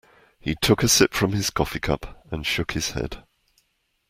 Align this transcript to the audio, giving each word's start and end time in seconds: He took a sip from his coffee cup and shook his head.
He 0.39 0.55
took 0.55 0.81
a 0.81 0.87
sip 0.87 1.13
from 1.13 1.31
his 1.33 1.51
coffee 1.51 1.79
cup 1.79 2.25
and 2.31 2.43
shook 2.43 2.71
his 2.71 2.93
head. 2.93 3.23